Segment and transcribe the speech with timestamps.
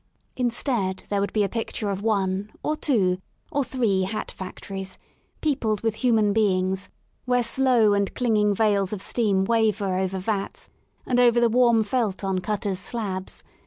[0.35, 4.97] Instead there would be a picture of one, or two, or three hat factories,
[5.41, 6.89] peopled with human beings,
[7.25, 10.71] where slow and clinging veils of steam waver over vats
[11.05, 13.43] and over the warm felt on cutters' slabs.